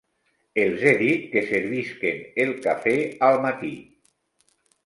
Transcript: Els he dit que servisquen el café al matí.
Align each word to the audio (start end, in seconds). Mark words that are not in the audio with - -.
Els 0.61 0.85
he 0.91 0.93
dit 1.01 1.27
que 1.33 1.43
servisquen 1.51 2.25
el 2.45 2.57
café 2.65 2.97
al 3.29 3.41
matí. 3.47 3.73